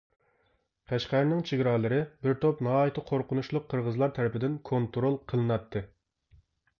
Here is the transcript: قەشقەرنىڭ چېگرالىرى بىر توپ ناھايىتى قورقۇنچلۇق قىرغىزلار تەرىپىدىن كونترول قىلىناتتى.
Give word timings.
قەشقەرنىڭ 0.91 1.43
چېگرالىرى 1.49 1.99
بىر 2.23 2.39
توپ 2.45 2.63
ناھايىتى 2.67 3.03
قورقۇنچلۇق 3.11 3.67
قىرغىزلار 3.75 4.15
تەرىپىدىن 4.15 4.55
كونترول 4.71 5.19
قىلىناتتى. 5.33 5.83